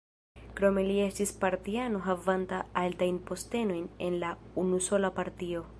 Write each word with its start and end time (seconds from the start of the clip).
Krome 0.59 0.83
li 0.87 0.95
estis 1.07 1.33
partiano 1.43 2.01
havanta 2.07 2.63
altajn 2.85 3.23
postenojn 3.29 3.87
en 4.09 4.21
la 4.25 4.35
unusola 4.65 5.17
partio. 5.23 5.67